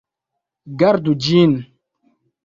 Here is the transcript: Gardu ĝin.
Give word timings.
Gardu 0.83 1.13
ĝin. 1.25 1.53